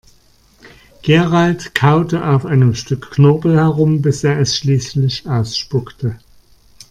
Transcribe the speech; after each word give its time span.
Gerald 1.03 1.75
kaute 1.75 2.27
auf 2.27 2.47
einem 2.47 2.73
Stück 2.73 3.11
Knorpel 3.11 3.55
herum, 3.57 4.01
bis 4.01 4.23
er 4.23 4.39
es 4.39 4.57
schließlich 4.57 5.29
ausspuckte. 5.29 6.17